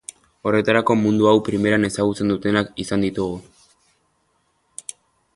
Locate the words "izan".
2.85-3.05